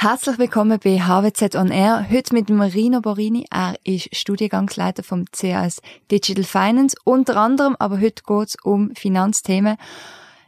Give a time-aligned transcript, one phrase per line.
[0.00, 2.06] Herzlich willkommen bei HWZ On Air.
[2.08, 3.46] Heute mit dem Rino Borini.
[3.50, 6.96] Er ist Studiengangsleiter vom CAS Digital Finance.
[7.02, 9.76] Unter anderem, aber heute geht es um Finanzthemen.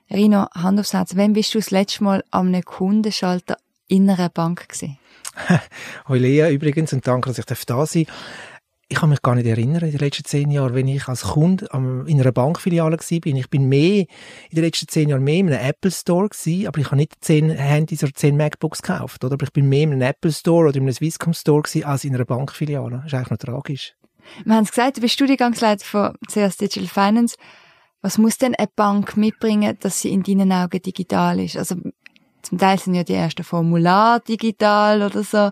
[0.08, 1.16] Rino, Hand aufs Herz.
[1.16, 3.56] Wann bist du das letzte Mal am einem Kundenschalter
[3.88, 4.98] in einer Bank gewesen?
[6.08, 8.14] Hoi Lea übrigens und danke, dass ich da sein darf
[8.90, 11.66] ich kann mich gar nicht erinnern in den letzten zehn Jahren, wenn ich als Kunde
[11.72, 13.36] in einer Bankfiliale war.
[13.36, 14.06] Ich bin mehr, in
[14.56, 17.50] den letzten zehn Jahren mehr in einem Apple Store gewesen, aber ich habe nicht zehn
[17.50, 19.34] Handys oder zehn MacBooks gekauft, oder?
[19.34, 22.02] Aber ich bin mehr in einem Apple Store oder in einem Swisscom Store gewesen, als
[22.02, 22.96] in einer Bankfiliale.
[22.96, 23.94] Das ist eigentlich noch tragisch.
[24.44, 27.36] Wir haben es gesagt, du bist Studiengangsleiter von CS Digital Finance.
[28.02, 31.56] Was muss denn eine Bank mitbringen, dass sie in deinen Augen digital ist?
[31.56, 31.76] Also,
[32.42, 35.50] zum Teil sind ja die ersten Formulare digital oder so.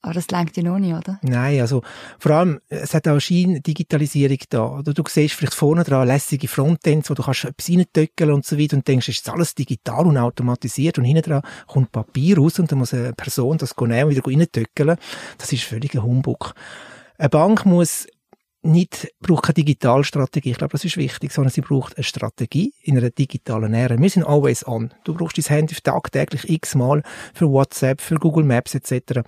[0.00, 1.18] Aber das lenkt ja noch nicht, oder?
[1.22, 1.82] Nein, also
[2.20, 4.78] vor allem, es hat auch Schein-Digitalisierung da.
[4.78, 8.56] Oder du siehst vielleicht vorne dran lässige Frontends, wo du kannst etwas reintöckeln und so
[8.58, 12.70] weiter und denkst, ist alles digital und automatisiert und hinten dran kommt Papier raus und
[12.70, 14.96] dann muss eine Person das nehmen und wieder reintöckeln.
[15.36, 16.54] Das ist völlig ein Humbug.
[17.18, 18.06] Eine Bank muss
[18.62, 20.50] nicht, braucht keine Digitalstrategie.
[20.50, 23.98] Ich glaube, das ist wichtig, sondern sie braucht eine Strategie in einer digitalen Ära.
[23.98, 24.92] Wir sind always on.
[25.04, 27.02] Du brauchst dein Handy tagtäglich x-mal
[27.34, 29.20] für WhatsApp, für Google Maps etc.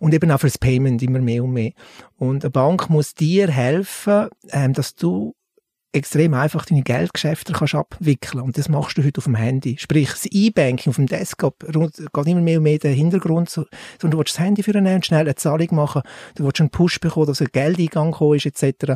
[0.00, 1.72] Und eben auch fürs Payment immer mehr und mehr.
[2.18, 5.34] Und eine Bank muss dir helfen, ähm, dass du
[5.92, 9.76] extrem einfach deine Geldgeschäfte kannst abwickeln Und das machst du heute auf dem Handy.
[9.78, 14.18] Sprich, das E-Banking auf dem Desktop geht immer mehr und mehr den Hintergrund, sondern du
[14.18, 16.02] willst das Handy für einen schnell eine Zahlung machen,
[16.34, 18.94] du willst einen Push bekommen, dass ein Geldeingang gekommen ist, etc.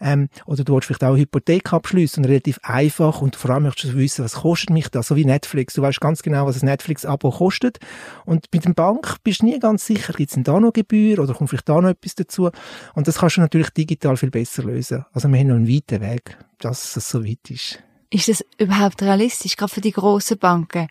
[0.00, 3.64] Ähm, oder du willst vielleicht auch eine Hypothek abschließen und relativ einfach und vor allem
[3.64, 5.74] möchtest du wissen, was kostet mich das, so wie Netflix.
[5.74, 7.78] Du weißt ganz genau, was ein Netflix-Abo kostet.
[8.24, 11.34] Und mit der Bank bist du nie ganz sicher, gibt es da noch Gebühr oder
[11.34, 12.50] kommt vielleicht da noch etwas dazu?
[12.94, 15.04] Und das kannst du natürlich digital viel besser lösen.
[15.12, 17.78] Also wir haben noch einen weiten Weg dass es so weit ist.
[18.10, 20.88] Ist das überhaupt realistisch, gerade für die grossen Banken?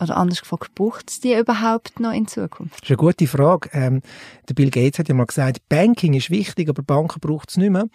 [0.00, 2.82] Oder anders gefragt, braucht es die überhaupt noch in Zukunft?
[2.82, 3.68] Das ist eine gute Frage.
[3.72, 4.00] Ähm,
[4.48, 7.70] der Bill Gates hat ja mal gesagt, Banking ist wichtig, aber Banken braucht es nicht
[7.70, 7.86] mehr.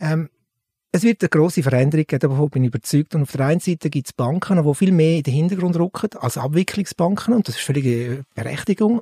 [0.00, 0.28] Ähm,
[0.94, 3.14] es wird eine grosse Veränderung geben, davon bin ich überzeugt.
[3.14, 6.10] Und auf der einen Seite gibt es Banken, die viel mehr in den Hintergrund rücken
[6.18, 7.32] als Abwicklungsbanken.
[7.32, 9.00] Und das ist völlige Berechtigung.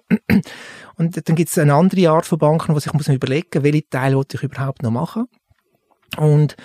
[0.96, 3.88] Und dann gibt es eine andere Art von Banken, die sich muss überlegen muss, welche
[3.88, 5.26] Teile ich überhaupt noch machen.
[6.16, 6.56] Und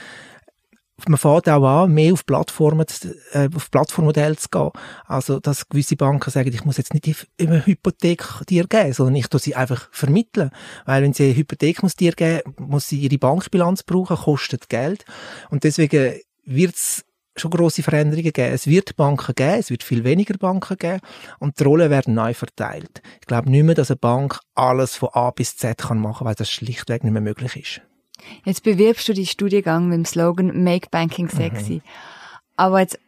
[1.07, 2.85] man fährt auch an, mehr auf Plattformen,
[3.33, 4.71] äh, auf Plattformmodell zu gehen.
[5.05, 9.27] Also, dass gewisse Banken sagen, ich muss jetzt nicht eine Hypothek dir geben, sondern ich
[9.27, 10.51] tue sie einfach vermitteln.
[10.85, 15.05] Weil wenn sie eine Hypothek muss dir geben, muss sie ihre Bankbilanz brauchen, kostet Geld.
[15.49, 17.03] Und deswegen wird es
[17.35, 18.53] schon große Veränderungen geben.
[18.53, 21.01] Es wird Banken geben, es wird viel weniger Banken geben
[21.39, 23.01] und die Rollen werden neu verteilt.
[23.19, 26.35] Ich glaube nicht mehr, dass eine Bank alles von A bis Z kann machen, weil
[26.35, 27.81] das schlichtweg nicht mehr möglich ist.
[28.43, 31.75] Jetzt bewirbst du die Studiengang mit dem Slogan Make Banking Sexy.
[31.75, 31.81] Mhm.
[32.55, 32.99] Aber jetzt,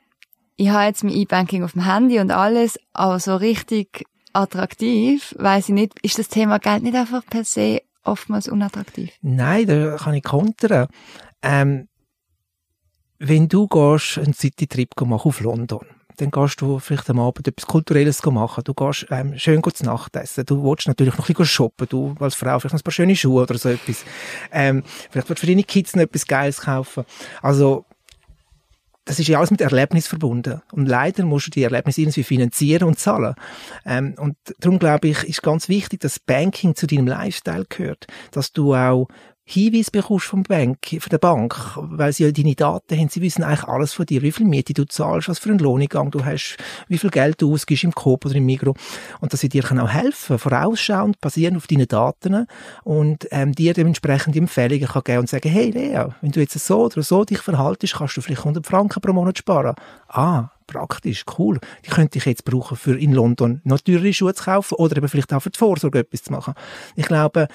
[0.55, 5.69] ich habe jetzt mein E-Banking auf dem Handy und alles, aber so richtig attraktiv, weiß
[5.69, 9.11] ich nicht, ist das Thema Geld nicht einfach per se oftmals unattraktiv?
[9.21, 10.87] Nein, da kann ich kontern.
[11.41, 11.87] Ähm,
[13.19, 15.85] wenn du gehst, einen City-Trip machen auf London,
[16.17, 18.63] dann gehst du vielleicht am Abend etwas Kulturelles machen.
[18.63, 20.45] Du gehst ähm, schön zu Nacht essen.
[20.45, 21.87] Du willst natürlich noch ein bisschen shoppen.
[21.87, 24.03] Du als Frau vielleicht noch ein paar schöne Schuhe oder so etwas.
[24.51, 27.05] Ähm, vielleicht willst du für deine Kids noch etwas Geiles kaufen.
[27.41, 27.85] Also,
[29.05, 30.61] das ist ja alles mit Erlebnis verbunden.
[30.71, 33.35] Und leider musst du die Erlebnisse irgendwie finanzieren und zahlen.
[33.85, 38.07] Ähm, und darum glaube ich, ist ganz wichtig, dass Banking zu deinem Lifestyle gehört.
[38.31, 39.07] Dass du auch
[39.49, 43.43] Hinweis bekommst vom Bank, von der Bank, weil sie ja deine Daten haben, sie wissen
[43.43, 46.57] eigentlich alles von dir, wie viel Miete du zahlst, was für einen Lohneingang du hast,
[46.89, 48.75] wie viel Geld du ausgibst im Coop oder im Migro
[49.21, 52.45] und dass sie dir auch helfen, vorausschauend, basierend auf deinen Daten
[52.83, 56.83] und ähm, dir dementsprechend Empfehlungen kann geben und sagen, hey Lea, wenn du jetzt so
[56.83, 59.75] oder so dich verhaltest, kannst du vielleicht 100 Franken pro Monat sparen.
[60.09, 61.61] Ah, praktisch, cool.
[61.85, 65.07] Die könnte ich jetzt brauchen, für in London noch teure Schuhe zu kaufen oder eben
[65.07, 66.53] vielleicht auch für die Vorsorge etwas zu machen.
[66.97, 67.47] Ich glaube,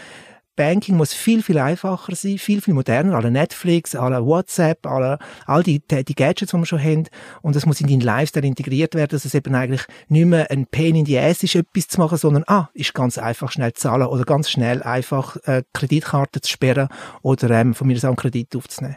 [0.56, 5.62] Banking muss viel, viel einfacher sein, viel, viel moderner, alle Netflix, alle WhatsApp, alle, all
[5.62, 7.08] die, die Gadgets, die wir schon haben.
[7.40, 10.66] Und es muss in deinen Lifestyle integriert werden, dass es eben eigentlich nicht mehr ein
[10.66, 14.06] Pain in the Ass ist, etwas zu machen, sondern, ah, ist ganz einfach schnell zahlen
[14.06, 16.88] oder ganz schnell einfach äh, Kreditkarte zu sperren
[17.22, 18.96] oder ähm, von mir aus einen Kredit aufzunehmen.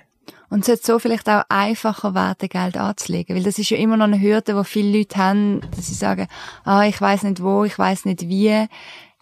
[0.50, 3.36] Und es sollte so vielleicht auch einfacher werden, Geld anzulegen.
[3.36, 6.28] Weil das ist ja immer noch eine Hürde, die viele Leute haben, dass sie sagen,
[6.64, 8.68] ah, ich weiß nicht wo, ich weiß nicht wie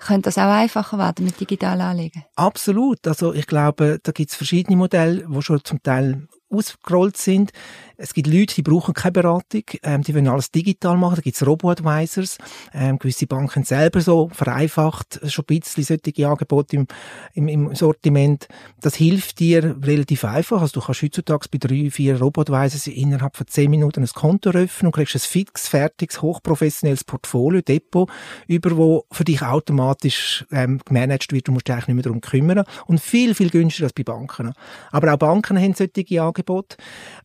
[0.03, 2.23] könnte das auch einfacher werden mit digital Anlegen?
[2.35, 3.07] Absolut.
[3.07, 7.51] Also ich glaube, da gibt es verschiedene Modelle, die schon zum Teil ausgerollt sind.
[7.95, 11.15] Es gibt Leute, die brauchen keine Beratung, ähm, die wollen alles digital machen.
[11.15, 12.37] Da gibt es Robo-Advisors.
[12.73, 16.87] Ähm, gewisse Banken selber so vereinfacht schon ein bisschen solche Angebote im,
[17.33, 18.47] im, im Sortiment.
[18.81, 20.61] Das hilft dir relativ einfach.
[20.61, 24.87] Also du kannst heutzutage bei drei, vier Robo-Advisors innerhalb von zehn Minuten ein Konto öffnen
[24.87, 28.09] und kriegst ein fix, fertiges, hochprofessionelles Portfolio, Depot,
[28.47, 31.47] über wo für dich automatisch ähm, gemanagt wird.
[31.47, 32.65] Du musst dich eigentlich nicht mehr darum kümmern.
[32.87, 34.53] Und viel, viel günstiger als bei Banken.
[34.91, 36.42] Aber auch Banken haben solche Angebote.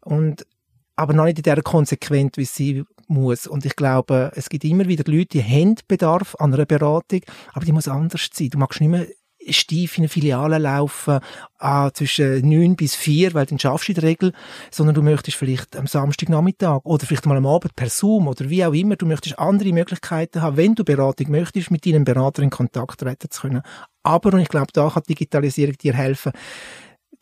[0.04, 0.46] Und
[0.96, 3.46] aber noch nicht in der konsequent, wie sie muss.
[3.46, 7.20] Und ich glaube, es gibt immer wieder Leute, die haben Bedarf an einer Beratung,
[7.52, 8.50] aber die muss anders sein.
[8.50, 9.06] Du magst nicht mehr
[9.50, 11.20] steif in eine Filiale laufen,
[11.58, 14.32] ah, zwischen neun bis vier, weil dann schaffst du in der Regel,
[14.70, 18.64] sondern du möchtest vielleicht am Samstagnachmittag oder vielleicht mal am Abend per Zoom oder wie
[18.64, 22.50] auch immer, du möchtest andere Möglichkeiten haben, wenn du Beratung möchtest, mit deinem Berater in
[22.50, 23.62] Kontakt treten zu können.
[24.02, 26.32] Aber, und ich glaube, da kann Digitalisierung dir helfen,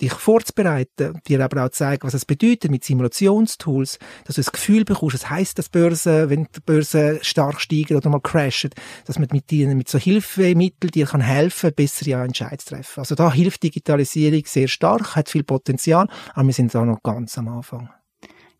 [0.00, 4.84] dich vorzubereiten, dir aber auch zeigen, was es bedeutet mit Simulationstools, dass du das Gefühl
[4.84, 8.70] bekommst, es heisst, dass Börse, wenn die Börse stark steigen oder mal crashen,
[9.06, 13.00] dass man mit dir, mit so Hilfemitteln dir kann helfen, bessere Entscheidungen zu treffen.
[13.00, 17.38] Also da hilft Digitalisierung sehr stark, hat viel Potenzial, aber wir sind da noch ganz
[17.38, 17.90] am Anfang.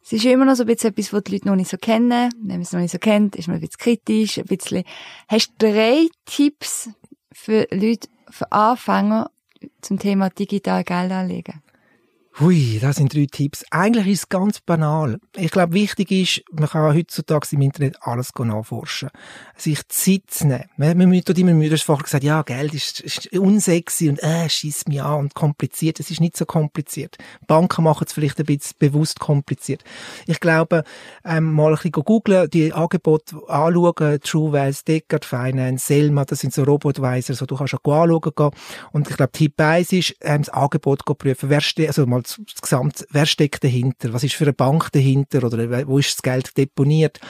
[0.03, 2.31] Es ist immer noch so ein bisschen etwas, was die Leute noch nicht so kennen.
[2.41, 4.85] Wenn man es noch nicht so kennt, ist man ein bisschen kritisch, ein bisschen.
[5.27, 6.91] Hast du drei Tipps
[7.33, 9.31] für Leute, für Anfänger,
[9.81, 11.63] zum Thema digital Geld anlegen?
[12.39, 13.65] Hui, das sind drei Tipps.
[13.71, 15.19] Eigentlich ist es ganz banal.
[15.37, 19.09] Ich glaube, wichtig ist, man kann heutzutage im Internet alles nachforschen.
[19.57, 20.67] Sich Zeit zu nehmen.
[20.77, 24.87] Man, man immer, du hast vorher gesagt, ja, Geld ist, ist unsexy und, äh, schießt
[24.87, 25.99] mich an und kompliziert.
[25.99, 27.17] Es ist nicht so kompliziert.
[27.47, 29.83] Banken machen es vielleicht ein bisschen bewusst kompliziert.
[30.27, 30.85] Ich glaube,
[31.25, 36.53] ähm, mal ein bisschen googeln, die Angebote anschauen, True Wealth, Deckard Finance, Selma, das sind
[36.53, 38.51] so Robotweiser, so du kannst auch anschauen gehen.
[38.93, 41.49] Und ich glaube, Tipp 1 ist, ähm, das Angebot prüfen.
[41.49, 44.13] Wer steht, also mal insgesamt, wer steckt dahinter?
[44.13, 45.45] Was ist für eine Bank dahinter?
[45.45, 47.21] Oder wo ist das Geld deponiert?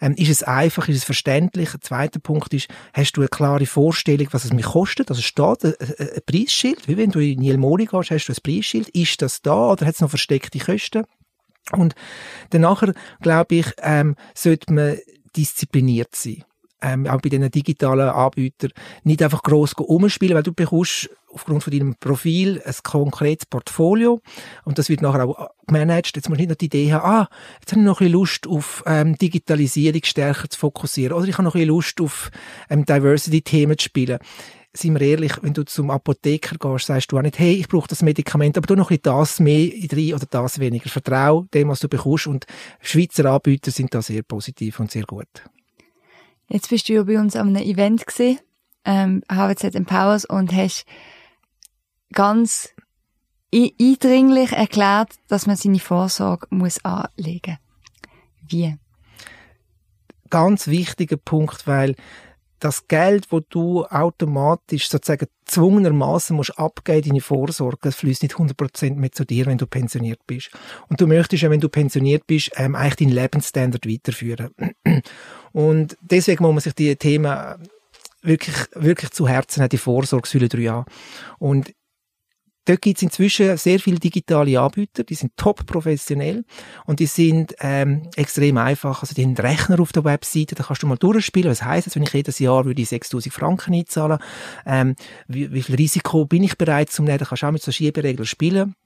[0.00, 0.88] Ähm, ist es einfach?
[0.88, 1.74] Ist es verständlich?
[1.74, 5.10] Ein zweiter Punkt ist, hast du eine klare Vorstellung, was es mich kostet?
[5.10, 6.88] Also steht ein, ein Preisschild?
[6.88, 8.88] Wie wenn du in Niel Mori gehst, hast du ein Preisschild?
[8.90, 11.04] Ist das da oder hat es noch versteckte Kosten?
[11.72, 11.94] Und
[12.50, 12.82] danach,
[13.20, 14.98] glaube ich, ähm, sollte man
[15.36, 16.44] diszipliniert sein
[16.82, 18.72] ähm, auch bei diesen digitalen Anbietern
[19.04, 24.20] nicht einfach gross umspielen, weil du bekommst aufgrund von deinem Profil ein konkretes Portfolio
[24.64, 26.12] und das wird nachher auch gemanagt.
[26.16, 27.28] Jetzt musst du nicht noch die Idee haben, ah,
[27.60, 31.34] jetzt habe ich noch ein bisschen Lust auf ähm, Digitalisierung stärker zu fokussieren oder ich
[31.34, 32.30] habe noch ein bisschen Lust auf
[32.68, 34.18] ähm, Diversity-Themen zu spielen
[34.72, 37.88] seien wir ehrlich, wenn du zum Apotheker gehst, sagst du auch nicht, hey, ich brauche
[37.88, 40.88] das Medikament, aber du noch ein das mehr drin oder das weniger.
[40.88, 42.46] Vertrau dem, was du bekommst und
[42.80, 45.26] Schweizer Anbieter sind da sehr positiv und sehr gut.
[46.50, 48.40] Jetzt bist du ja bei uns an einem Event gesehen,
[48.84, 50.84] ähm, HWZ Empowers und hast
[52.12, 52.74] ganz
[53.54, 57.58] eindringlich erklärt, dass man seine Vorsorge muss anlegen.
[58.48, 58.76] Wie?
[60.28, 61.94] Ganz wichtiger Punkt, weil
[62.60, 68.94] das Geld, wo du automatisch sozusagen zwungenermaßen musst abgeben, deine Vorsorge, das fließt nicht 100%
[68.94, 70.50] mehr zu dir, wenn du pensioniert bist.
[70.88, 74.50] Und du möchtest ja, wenn du pensioniert bist, ähm, eigentlich deinen Lebensstandard weiterführen.
[75.52, 77.68] Und deswegen muss man sich die Themen
[78.22, 80.84] wirklich, wirklich zu Herzen haben, die Vorsorgsfülle drei Jahre.
[81.38, 81.72] Und
[82.70, 86.44] Dort gibt es inzwischen sehr viele digitale Anbieter, die sind top professionell
[86.86, 89.02] und die sind ähm, extrem einfach.
[89.02, 91.50] Also die haben Rechner auf der Webseite, da kannst du mal durchspielen.
[91.50, 94.20] Was heisst das, wenn ich jedes Jahr würde ich 6000 Franken einzahlen?
[94.64, 94.94] Ähm,
[95.26, 97.18] wie, wie viel Risiko bin ich bereit zu nehmen?
[97.18, 98.76] Da kannst du auch mit so Schieberegeln spielen.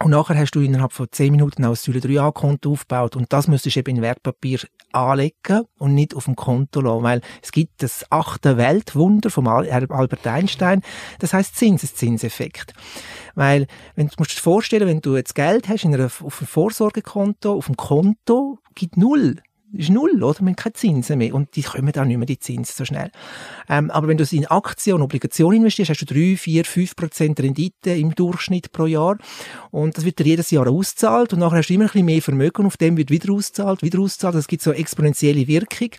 [0.00, 3.16] Und nachher hast du innerhalb von 10 Minuten auch ein Säule 3a-Konto aufgebaut.
[3.16, 4.60] Und das müsstest du eben in Wertpapier
[4.92, 7.02] anlegen und nicht auf dem Konto lassen.
[7.02, 10.82] Weil es gibt das achte Weltwunder vom Albert Einstein.
[11.18, 12.74] Das heißt Zinseszinseffekt.
[13.34, 16.46] Weil, wenn du musst dir vorstellen, wenn du jetzt Geld hast in einer, auf einem
[16.46, 20.42] Vorsorgekonto, auf dem Konto, gibt null ist null, oder?
[20.42, 21.34] Man hat keine Zinsen mehr.
[21.34, 23.10] Und die kommen dann nicht mehr, die Zinsen, so schnell.
[23.68, 27.40] Ähm, aber wenn du in Aktien und Obligationen investierst, hast du drei, vier, fünf Prozent
[27.40, 29.18] Rendite im Durchschnitt pro Jahr.
[29.70, 31.32] Und das wird dir jedes Jahr auszahlt.
[31.32, 32.66] Und nachher hast du immer ein bisschen mehr Vermögen.
[32.66, 34.34] Auf dem wird wieder auszahlt, wieder auszahlt.
[34.34, 35.90] Das gibt so exponentielle Wirkung.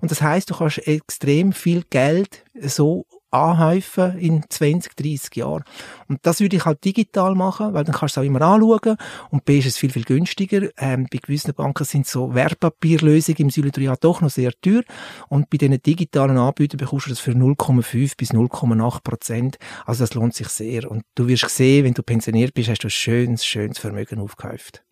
[0.00, 5.64] Und das heißt, du kannst extrem viel Geld so anhäufen in 20, 30 Jahren.
[6.08, 8.96] Und das würde ich halt digital machen, weil dann kannst du es auch immer anschauen
[9.30, 10.68] und B ist es viel, viel günstiger.
[10.78, 14.82] Ähm, bei gewissen Banken sind so Wertpapierlösungen im 3 doch noch sehr teuer
[15.28, 19.58] und bei diesen digitalen Anbietern bekommst du das für 0,5 bis 0,8 Prozent.
[19.84, 20.90] Also das lohnt sich sehr.
[20.90, 24.82] Und du wirst sehen, wenn du pensioniert bist, hast du ein schönes, schönes Vermögen aufgehäuft.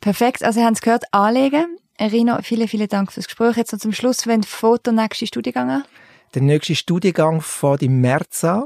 [0.00, 0.44] Perfekt.
[0.44, 1.76] Also, ihr habt es gehört, anlegen.
[2.00, 3.56] Rino, vielen, vielen Dank fürs Gespräch.
[3.56, 5.84] Jetzt noch zum Schluss, wenn Foto nächste Studiengang an?
[6.34, 8.64] Der nächste Studiengang fährt im März an.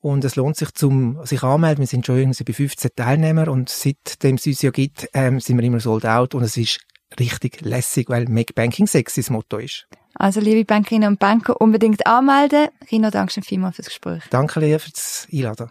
[0.00, 1.80] Und es lohnt sich zum sich anmelden.
[1.80, 5.58] Wir sind schon irgendwie bei 15 Teilnehmern und seitdem es uns ja gibt, ähm, sind
[5.58, 6.80] wir immer sold out und es ist
[7.18, 9.88] richtig lässig, weil Make Banking sexy das Motto ist.
[10.14, 12.68] Also liebe Bankerinnen und Banker, unbedingt anmelden.
[12.90, 14.22] Rino, danke schon vielmals fürs Gespräch.
[14.30, 15.70] Danke, Lea, fürs Einladen.